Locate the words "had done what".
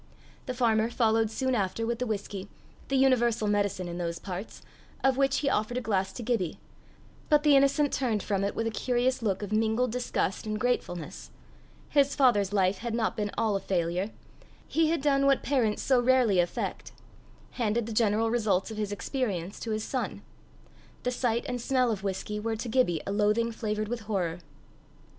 14.89-15.43